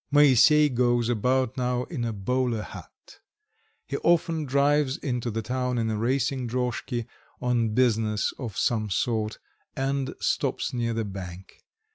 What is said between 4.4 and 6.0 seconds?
drives into the town in a